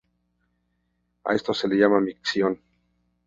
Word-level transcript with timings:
A 1.25 1.35
esto 1.35 1.53
se 1.53 1.67
llama 1.69 1.99
micción. 2.01 2.59